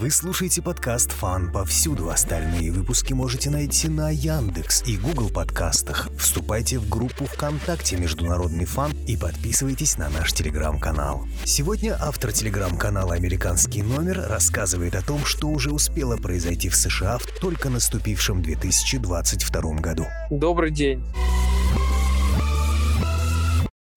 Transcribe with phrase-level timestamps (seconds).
[0.00, 2.08] Вы слушаете подкаст «Фан» повсюду.
[2.08, 6.08] Остальные выпуски можете найти на Яндекс и Google подкастах.
[6.18, 11.26] Вступайте в группу ВКонтакте «Международный фан» и подписывайтесь на наш телеграм-канал.
[11.44, 17.26] Сегодня автор телеграм-канала «Американский номер» рассказывает о том, что уже успело произойти в США в
[17.38, 20.06] только наступившем 2022 году.
[20.30, 21.04] Добрый день.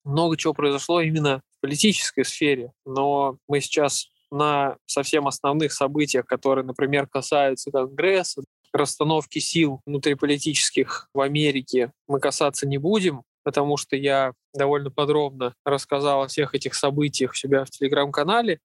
[0.04, 6.64] Много чего произошло именно в политической сфере, но мы сейчас на совсем основных событиях, которые,
[6.64, 8.42] например, касаются Конгресса,
[8.72, 16.22] расстановки сил внутриполитических в Америке, мы касаться не будем, потому что я довольно подробно рассказал
[16.22, 18.58] о всех этих событиях у себя в телеграм-канале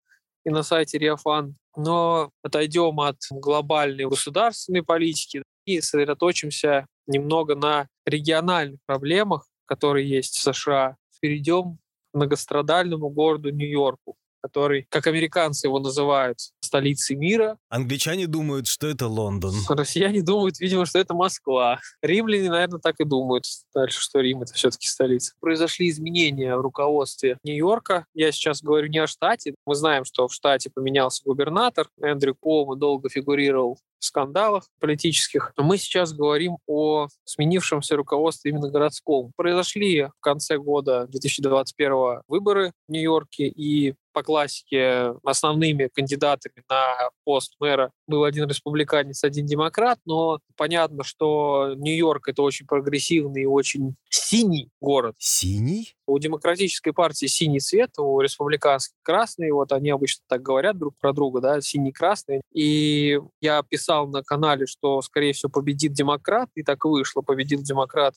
[0.45, 1.55] и на сайте Реофан.
[1.75, 10.41] Но отойдем от глобальной государственной политики и сосредоточимся немного на региональных проблемах, которые есть в
[10.41, 10.95] США.
[11.21, 11.77] Перейдем
[12.11, 17.57] к многострадальному городу Нью-Йорку который, как американцы его называют, столицей мира.
[17.69, 19.53] Англичане думают, что это Лондон.
[19.69, 21.79] Россияне думают, видимо, что это Москва.
[22.01, 25.33] Римляне, наверное, так и думают дальше, что Рим— это все-таки столица.
[25.39, 28.05] Произошли изменения в руководстве Нью-Йорка.
[28.13, 29.55] Я сейчас говорю не о штате.
[29.65, 31.87] Мы знаем, что в штате поменялся губернатор.
[32.01, 35.53] Эндрю Колма долго фигурировал скандалах политических.
[35.57, 39.31] Мы сейчас говорим о сменившемся руководстве именно городском.
[39.35, 47.55] Произошли в конце года 2021 выборы в Нью-Йорке, и по классике основными кандидатами на пост
[47.59, 53.95] мэра был один республиканец, один демократ, но понятно, что Нью-Йорк— это очень прогрессивный и очень
[54.09, 55.15] синий город.
[55.19, 55.95] Синий?
[56.05, 59.51] У демократической партии синий цвет, у республиканской красный.
[59.51, 62.41] Вот они обычно так говорят друг про друга, да, синий-красный.
[62.53, 67.21] И я писал на канале, что, скорее всего, победит демократ, и так и вышло.
[67.21, 68.15] Победил демократ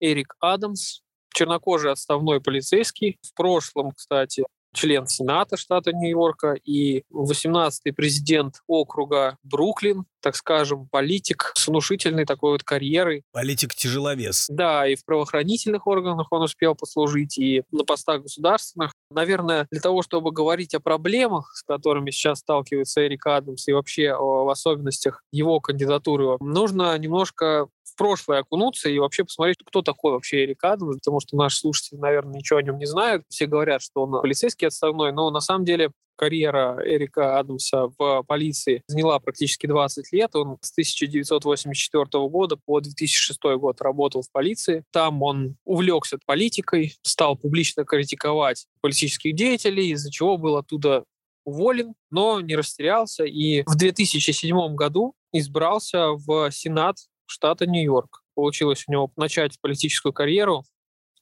[0.00, 1.00] Эрик Адамс,
[1.34, 3.18] чернокожий отставной полицейский.
[3.22, 11.52] В прошлом, кстати, член Сената штата Нью-Йорка и 18-й президент округа Бруклин, так скажем, политик
[11.54, 13.22] с внушительной такой вот карьерой.
[13.32, 14.46] Политик-тяжеловес.
[14.48, 18.92] Да, и в правоохранительных органах он успел послужить, и на постах государственных.
[19.10, 24.12] Наверное, для того, чтобы говорить о проблемах, с которыми сейчас сталкивается Эрик Адамс, и вообще
[24.12, 30.12] о, в особенностях его кандидатуры, нужно немножко в прошлое окунуться и вообще посмотреть, кто такой
[30.12, 33.24] вообще Эрик Адамс, потому что наши слушатели, наверное, ничего о нем не знают.
[33.28, 38.82] Все говорят, что он полицейский отставной, но на самом деле карьера Эрика Адамса в полиции
[38.86, 40.34] заняла практически 20 лет.
[40.34, 44.84] Он с 1984 года по 2006 год работал в полиции.
[44.92, 51.04] Там он увлекся политикой, стал публично критиковать политических деятелей, из-за чего был оттуда
[51.44, 58.22] уволен, но не растерялся и в 2007 году избрался в Сенат штата Нью-Йорк.
[58.34, 60.64] Получилось у него начать политическую карьеру.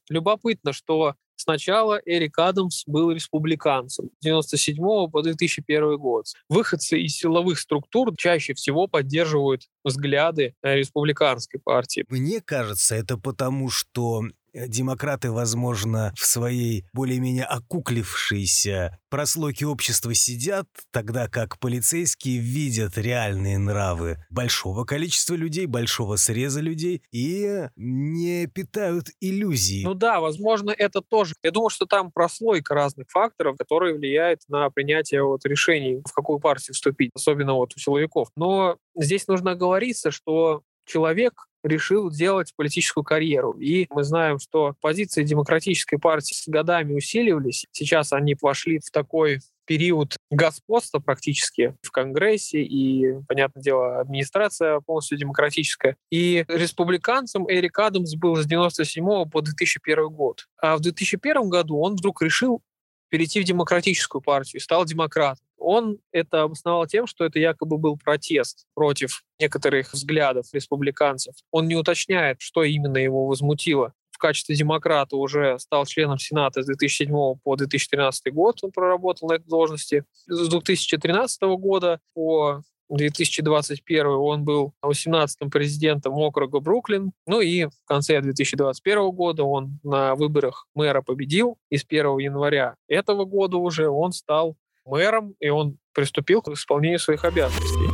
[0.09, 6.25] Любопытно, что Сначала Эрик Адамс был республиканцем с 1997 по 2001 год.
[6.47, 12.05] Выходцы из силовых структур чаще всего поддерживают взгляды республиканской партии.
[12.07, 20.65] Мне кажется, это потому, что Э, демократы, возможно, в своей более-менее окуклившейся прослойке общества сидят,
[20.91, 29.09] тогда как полицейские видят реальные нравы большого количества людей, большого среза людей и не питают
[29.21, 29.83] иллюзий.
[29.83, 31.35] Ну да, возможно, это тоже.
[31.43, 36.39] Я думаю, что там прослойка разных факторов, которые влияют на принятие вот решений, в какую
[36.39, 38.29] партию вступить, особенно вот у силовиков.
[38.35, 41.33] Но здесь нужно оговориться, что человек
[41.63, 43.53] решил делать политическую карьеру.
[43.53, 47.65] И мы знаем, что позиции демократической партии с годами усиливались.
[47.71, 55.17] Сейчас они вошли в такой период господства практически в Конгрессе, и, понятное дело, администрация полностью
[55.17, 55.95] демократическая.
[56.11, 60.47] И республиканцем Эрик Адамс был с 97 по 2001 год.
[60.61, 62.61] А в 2001 году он вдруг решил
[63.09, 65.45] перейти в демократическую партию, стал демократом.
[65.63, 71.35] Он это обосновал тем, что это якобы был протест против некоторых взглядов республиканцев.
[71.51, 76.67] Он не уточняет, что именно его возмутило в качестве демократа уже стал членом Сената с
[76.67, 77.09] 2007
[77.43, 78.59] по 2013 год.
[78.61, 80.05] Он проработал на этой должности.
[80.27, 87.11] С 2013 года по 2021 он был 18-м президентом округа Бруклин.
[87.25, 91.57] Ну и в конце 2021 года он на выборах мэра победил.
[91.69, 96.99] И с 1 января этого года уже он стал мэром, и он приступил к исполнению
[96.99, 97.89] своих обязанностей.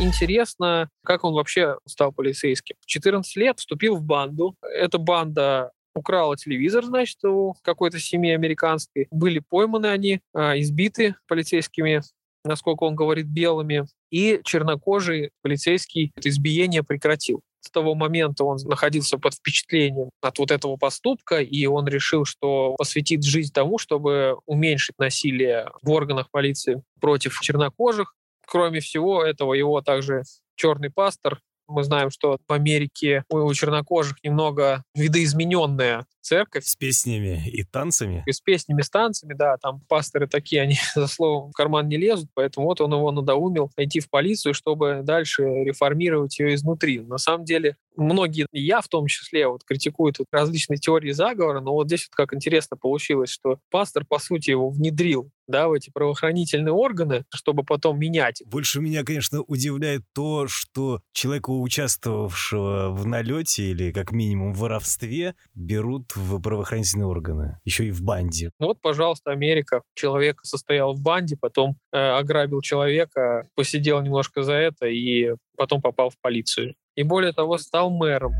[0.00, 2.76] Интересно, как он вообще стал полицейским.
[2.80, 4.54] В 14 лет вступил в банду.
[4.62, 9.08] Эта банда украла телевизор, значит, у какой-то семьи американской.
[9.10, 12.02] Были пойманы они, а, избиты полицейскими,
[12.44, 13.86] насколько он говорит, белыми.
[14.10, 17.42] И чернокожий полицейский это избиение прекратил.
[17.60, 22.74] С того момента он находился под впечатлением от вот этого поступка, и он решил, что
[22.76, 28.14] посвятит жизнь тому, чтобы уменьшить насилие в органах полиции против чернокожих.
[28.46, 30.22] Кроме всего этого, его также
[30.56, 36.64] черный пастор мы знаем, что в Америке у чернокожих немного видоизмененная церковь.
[36.64, 38.22] С песнями и танцами?
[38.26, 39.56] И с песнями, с танцами, да.
[39.56, 43.70] Там пасторы такие, они за словом в карман не лезут, поэтому вот он его надоумил
[43.74, 47.00] пойти в полицию, чтобы дальше реформировать ее изнутри.
[47.00, 51.72] На самом деле, многие, я в том числе, вот критикуют вот различные теории заговора, но
[51.72, 55.90] вот здесь вот как интересно получилось, что пастор, по сути, его внедрил да, в эти
[55.90, 58.42] правоохранительные органы, чтобы потом менять.
[58.46, 65.34] Больше меня, конечно, удивляет то, что человека, участвовавшего в налете или как минимум в воровстве,
[65.54, 68.50] берут в правоохранительные органы, еще и в банде.
[68.60, 69.82] Ну вот, пожалуйста, Америка.
[69.94, 76.08] Человек состоял в банде, потом э, ограбил человека, посидел немножко за это и потом попал
[76.08, 76.74] в полицию.
[76.94, 78.32] И более того, стал мэром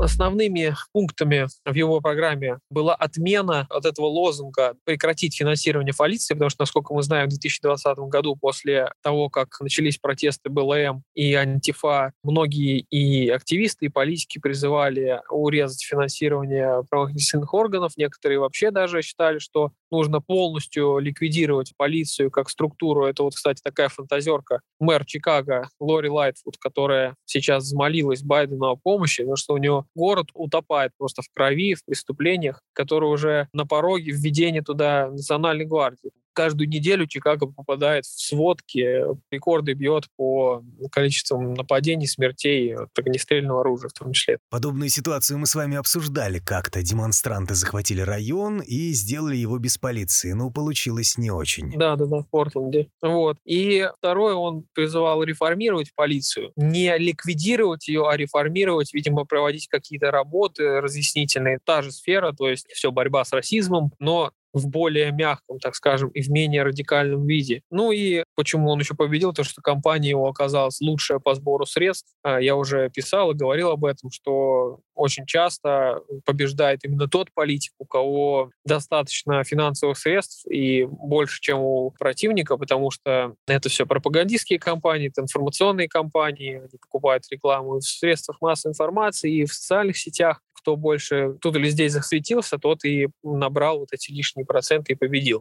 [0.00, 6.62] основными пунктами в его программе была отмена от этого лозунга прекратить финансирование полиции, потому что,
[6.62, 12.80] насколько мы знаем, в 2020 году после того, как начались протесты БЛМ и Антифа, многие
[12.90, 17.92] и активисты, и политики призывали урезать финансирование правоохранительных органов.
[17.96, 23.06] Некоторые вообще даже считали, что нужно полностью ликвидировать полицию как структуру.
[23.06, 29.22] Это вот, кстати, такая фантазерка мэр Чикаго Лори Лайтфуд, которая сейчас взмолилась Байдену о помощи,
[29.22, 34.12] потому что у него город утопает просто в крови, в преступлениях, которые уже на пороге
[34.12, 42.06] введения туда Национальной гвардии каждую неделю Чикаго попадает в сводки, рекорды бьет по количеству нападений,
[42.06, 44.38] смертей от огнестрельного оружия в том числе.
[44.50, 46.82] Подобную ситуацию мы с вами обсуждали как-то.
[46.82, 51.78] Демонстранты захватили район и сделали его без полиции, но получилось не очень.
[51.78, 52.88] Да, да, да, в Портленде.
[53.02, 53.38] Вот.
[53.44, 56.52] И второе, он призывал реформировать полицию.
[56.56, 61.58] Не ликвидировать ее, а реформировать, видимо, проводить какие-то работы разъяснительные.
[61.64, 66.08] Та же сфера, то есть все борьба с расизмом, но в более мягком, так скажем,
[66.10, 67.62] и в менее радикальном виде.
[67.70, 72.12] Ну и почему он еще победил, то что компания его оказалась лучшая по сбору средств.
[72.22, 77.72] А, я уже писал и говорил об этом, что очень часто побеждает именно тот политик,
[77.78, 84.58] у кого достаточно финансовых средств и больше, чем у противника, потому что это все пропагандистские
[84.58, 90.42] компании, это информационные компании, они покупают рекламу в средствах массовой информации и в социальных сетях
[90.60, 95.40] кто больше тут или здесь засветился, тот и набрал вот эти лишние проценты и победил.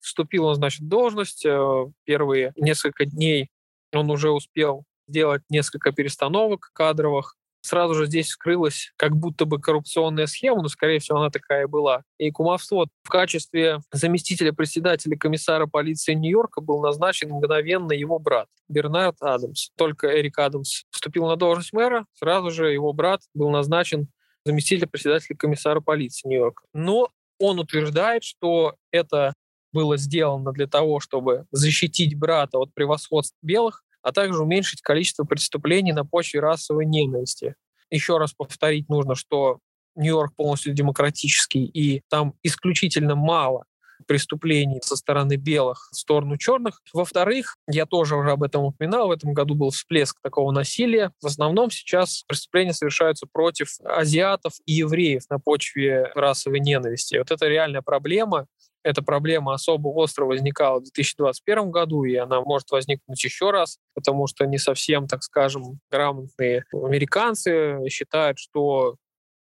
[0.00, 1.44] Вступил он, значит, в должность.
[1.44, 3.50] Э, первые несколько дней
[3.92, 10.26] он уже успел сделать несколько перестановок кадровых сразу же здесь вскрылась как будто бы коррупционная
[10.26, 12.02] схема, но, скорее всего, она такая и была.
[12.18, 19.16] И кумовство в качестве заместителя председателя комиссара полиции Нью-Йорка был назначен мгновенно его брат Бернард
[19.20, 19.70] Адамс.
[19.76, 24.08] Только Эрик Адамс вступил на должность мэра, сразу же его брат был назначен
[24.44, 26.64] заместителем председателя комиссара полиции Нью-Йорка.
[26.72, 27.08] Но
[27.38, 29.34] он утверждает, что это
[29.72, 35.92] было сделано для того, чтобы защитить брата от превосходства белых, а также уменьшить количество преступлений
[35.92, 37.56] на почве расовой ненависти.
[37.90, 39.58] Еще раз повторить нужно, что
[39.96, 43.64] Нью-Йорк полностью демократический, и там исключительно мало
[44.06, 46.80] преступлений со стороны белых в сторону черных.
[46.94, 51.12] Во-вторых, я тоже уже об этом упоминал, в этом году был всплеск такого насилия.
[51.20, 57.18] В основном сейчас преступления совершаются против азиатов и евреев на почве расовой ненависти.
[57.18, 58.46] Вот это реальная проблема,
[58.82, 64.26] эта проблема особо остро возникала в 2021 году, и она может возникнуть еще раз, потому
[64.26, 68.96] что не совсем, так скажем, грамотные американцы считают, что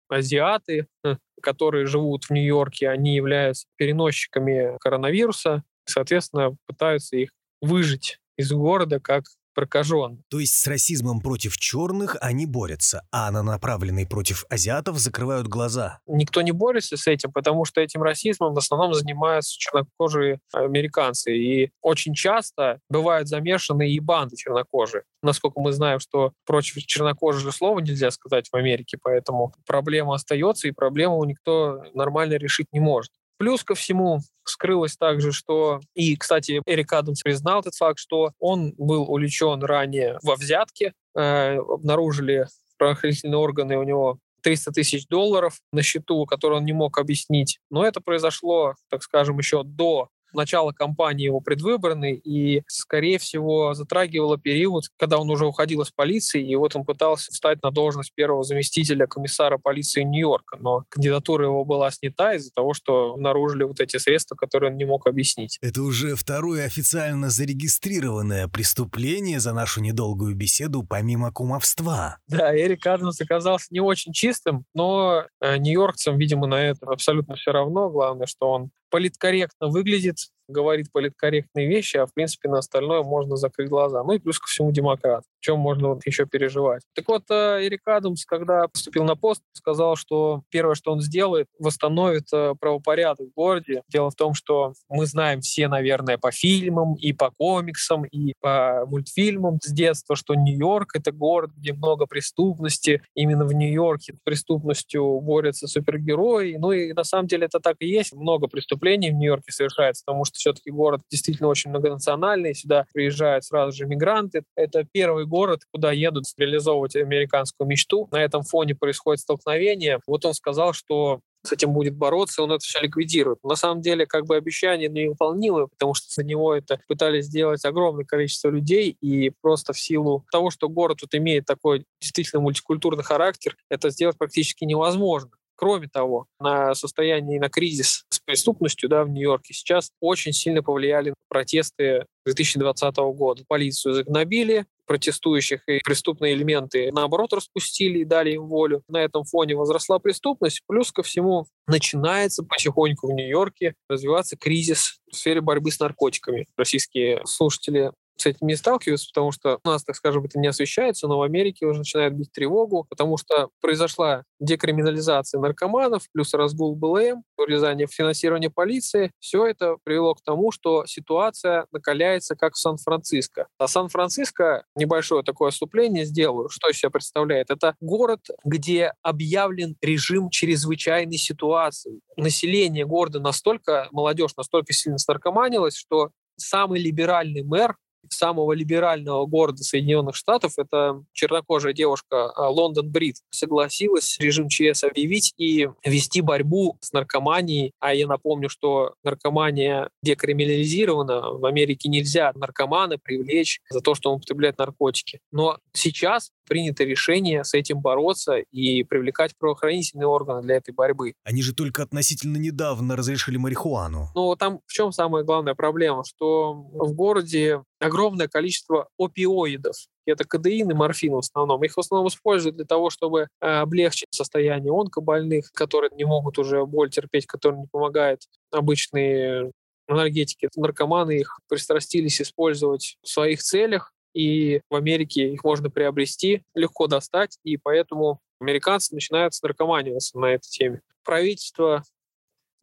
[0.10, 8.51] азиаты, э, которые живут в Нью-Йорке, они являются переносчиками коронавируса, соответственно, пытаются их выжить из
[8.51, 10.24] города как прокажен.
[10.29, 16.00] То есть с расизмом против черных они борются, а на направленный против азиатов закрывают глаза.
[16.05, 21.35] Никто не борется с этим, потому что этим расизмом в основном занимаются чернокожие американцы.
[21.35, 25.03] И очень часто бывают замешаны и банды чернокожие.
[25.24, 30.71] Насколько мы знаем, что против чернокожих слова нельзя сказать в Америке, поэтому проблема остается, и
[30.71, 33.12] проблему никто нормально решить не может.
[33.38, 35.80] Плюс ко всему скрылось также, что...
[35.94, 40.94] И, кстати, Эрик Адамс признал этот факт, что он был увлечен ранее во взятке.
[41.15, 46.98] Э, обнаружили правоохранительные органы у него 300 тысяч долларов на счету, которые он не мог
[47.00, 47.60] объяснить.
[47.72, 54.38] Но это произошло, так скажем, еще до начало кампании его предвыборной, и, скорее всего, затрагивало
[54.38, 58.44] период, когда он уже уходил из полиции, и вот он пытался встать на должность первого
[58.44, 63.98] заместителя комиссара полиции Нью-Йорка, но кандидатура его была снята из-за того, что обнаружили вот эти
[63.98, 65.58] средства, которые он не мог объяснить.
[65.62, 72.18] Это уже второе официально зарегистрированное преступление за нашу недолгую беседу, помимо кумовства.
[72.27, 77.51] Да, Эрик Адамс оказался не очень чистым, но э, нью-йоркцам, видимо, на это абсолютно все
[77.51, 77.89] равно.
[77.89, 83.69] Главное, что он политкорректно выглядит, говорит политкорректные вещи, а в принципе на остальное можно закрыть
[83.69, 84.03] глаза.
[84.03, 85.23] Ну и плюс ко всему демократ.
[85.39, 86.83] Чем можно вот еще переживать?
[86.95, 91.47] Так вот, э, Эрик Адамс, когда поступил на пост, сказал, что первое, что он сделает,
[91.59, 93.83] восстановит э, правопорядок в городе.
[93.87, 98.85] Дело в том, что мы знаем все, наверное, по фильмам и по комиксам, и по
[98.87, 103.01] мультфильмам с детства, что Нью-Йорк— это город, где много преступности.
[103.13, 106.55] Именно в Нью-Йорке с преступностью борются супергерои.
[106.57, 108.13] Ну и на самом деле это так и есть.
[108.13, 113.46] Много преступлений в Нью-Йорке совершается, потому что что все-таки город действительно очень многонациональный, сюда приезжают
[113.46, 114.44] сразу же мигранты.
[114.56, 118.08] Это первый город, куда едут реализовывать американскую мечту.
[118.12, 120.00] На этом фоне происходит столкновение.
[120.08, 123.38] Вот он сказал, что с этим будет бороться, он это все ликвидирует.
[123.44, 128.04] На самом деле, как бы обещание невыполнимое, потому что за него это пытались сделать огромное
[128.04, 133.56] количество людей, и просто в силу того, что город вот имеет такой действительно мультикультурный характер,
[133.70, 135.30] это сделать практически невозможно.
[135.56, 142.05] Кроме того, на состояние на кризис преступностью да, в Нью-Йорке сейчас очень сильно повлияли протесты
[142.25, 143.44] 2020 года.
[143.48, 148.84] Полицию загнобили, протестующих и преступные элементы, наоборот, распустили и дали им волю.
[148.88, 150.62] На этом фоне возросла преступность.
[150.67, 156.48] Плюс ко всему начинается потихоньку в Нью-Йорке развиваться кризис в сфере борьбы с наркотиками.
[156.58, 161.07] Российские слушатели с этим не сталкиваются, потому что у нас, так скажем, это не освещается,
[161.07, 167.24] но в Америке уже начинают бить тревогу, потому что произошла декриминализация наркоманов, плюс разгул БЛМ,
[167.38, 169.12] урезание финансирования полиции.
[169.19, 173.48] Все это привело к тому, что ситуация накаляется, как в Сан-Франциско.
[173.57, 177.50] А Сан-Франциско, небольшое такое отступление сделаю, что из себя представляет.
[177.50, 182.00] Это город, где объявлен режим чрезвычайной ситуации.
[182.17, 187.75] Население города настолько, молодежь настолько сильно снаркоманилась, что самый либеральный мэр
[188.09, 195.33] самого либерального города Соединенных Штатов, это чернокожая девушка а, Лондон Брит, согласилась режим ЧС объявить
[195.38, 197.71] и вести борьбу с наркоманией.
[197.79, 201.31] А я напомню, что наркомания декриминализирована.
[201.31, 205.19] В Америке нельзя наркомана привлечь за то, что он употребляет наркотики.
[205.31, 211.13] Но сейчас принято решение с этим бороться и привлекать правоохранительные органы для этой борьбы.
[211.24, 214.09] Они же только относительно недавно разрешили марихуану.
[214.15, 216.03] Ну, там в чем самая главная проблема?
[216.05, 217.94] Что в городе огромное
[218.27, 219.75] количество опиоидов.
[220.05, 221.63] Это кадеин и морфин в основном.
[221.63, 226.65] Их в основном используют для того, чтобы э, облегчить состояние онкобольных, которые не могут уже
[226.65, 228.21] боль терпеть, которым не помогает
[228.51, 229.51] обычные
[229.87, 230.49] энергетики.
[230.55, 237.37] Наркоманы их пристрастились использовать в своих целях, и в Америке их можно приобрести, легко достать,
[237.43, 240.81] и поэтому американцы начинают наркоманиваться на этой теме.
[241.03, 241.83] Правительство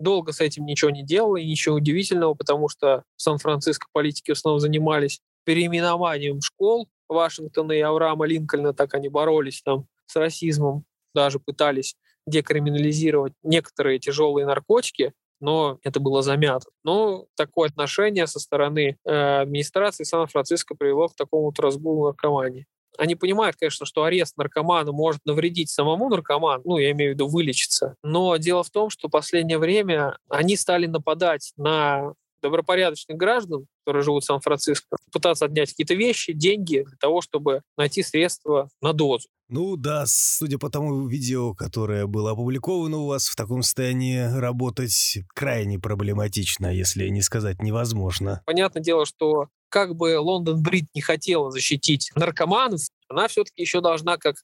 [0.03, 4.35] долго с этим ничего не делало, и ничего удивительного, потому что в Сан-Франциско политики в
[4.35, 11.39] основном занимались переименованием школ Вашингтона и Авраама Линкольна, так они боролись там с расизмом, даже
[11.39, 16.67] пытались декриминализировать некоторые тяжелые наркотики, но это было замято.
[16.85, 22.67] Но такое отношение со стороны э, администрации Сан-Франциско привело к такому вот разгулу наркомании.
[22.99, 27.29] Они понимают, конечно, что арест наркомана может навредить самому наркоману, ну, я имею в виду
[27.29, 27.97] вылечиться.
[28.03, 34.03] Но дело в том, что в последнее время они стали нападать на добропорядочных граждан, которые
[34.03, 39.29] живут в Сан-Франциско, пытаться отнять какие-то вещи, деньги для того, чтобы найти средства на дозу.
[39.49, 45.19] Ну да, судя по тому видео, которое было опубликовано у вас, в таком состоянии работать
[45.35, 48.43] крайне проблематично, если не сказать невозможно.
[48.47, 54.19] Понятное дело, что как бы Лондон Брит не хотела защитить наркоманов, она все-таки еще должна
[54.19, 54.37] как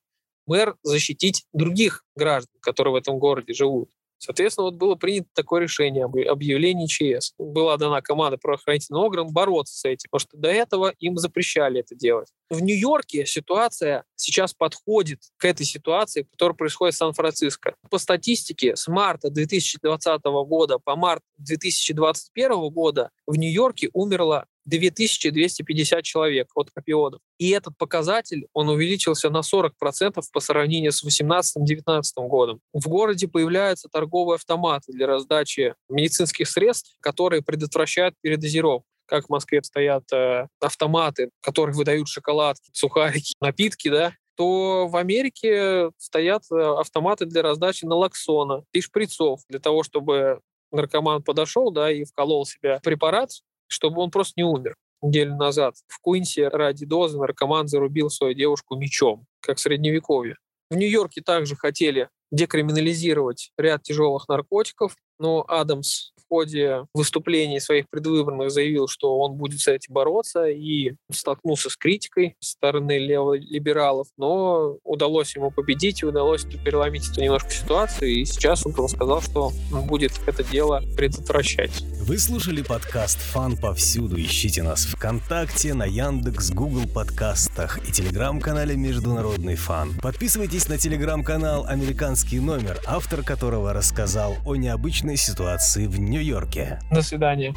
[0.47, 3.91] мэр защитить других граждан, которые в этом городе живут.
[4.19, 7.35] Соответственно, вот было принято такое решение об объявлении ЧС.
[7.39, 11.95] Была дана команда правоохранительных органов бороться с этим, потому что до этого им запрещали это
[11.95, 12.29] делать.
[12.51, 17.77] В Нью-Йорке ситуация сейчас подходит к этой ситуации, которая происходит в Сан-Франциско.
[17.91, 26.49] По статистике, с марта 2020 года по март 2021 года в Нью-Йорке умерло 2250 человек
[26.55, 27.21] от опиодов.
[27.39, 32.61] И этот показатель, он увеличился на 40% по сравнению с 2018-2019 годом.
[32.73, 39.63] В городе появляются торговые автоматы для раздачи медицинских средств, которые предотвращают передозировку как в Москве
[39.63, 47.25] стоят э, автоматы, которые выдают шоколадки, сухарики, напитки, да, то в Америке стоят э, автоматы
[47.25, 53.31] для раздачи налоксона и шприцов для того, чтобы наркоман подошел, да, и вколол себя препарат,
[53.69, 54.77] чтобы он просто не умер.
[55.01, 60.37] Неделю назад в Куинсе ради дозы наркоман зарубил свою девушку мечом, как в Средневековье.
[60.71, 68.89] В Нью-Йорке также хотели декриминализировать ряд тяжелых наркотиков, но Адамс ходе выступлений своих предвыборных заявил,
[68.89, 75.35] что он будет с этим бороться и столкнулся с критикой со стороны леволибералов, но удалось
[75.37, 80.13] ему победить и удалось переломить эту немножко ситуацию, и сейчас он сказал, что он будет
[80.27, 81.83] это дело предотвращать.
[82.03, 84.19] Вы слушали подкаст «Фан повсюду».
[84.19, 89.93] Ищите нас ВКонтакте, на Яндекс, Google подкастах и телеграм-канале «Международный фан».
[90.01, 96.81] Подписывайтесь на телеграм-канал «Американский номер», автор которого рассказал о необычной ситуации в Нью Нью-Йорке.
[96.91, 97.55] До свидания.